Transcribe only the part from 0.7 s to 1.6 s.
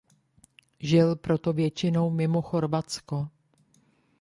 Žil proto